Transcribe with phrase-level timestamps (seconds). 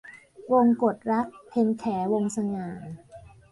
[0.53, 2.69] วงกตรัก- เพ็ญแข วงศ์สง่า